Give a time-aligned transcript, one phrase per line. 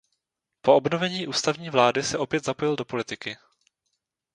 [0.61, 3.37] Po obnovení ústavní vlády se opět zapojil do politiky.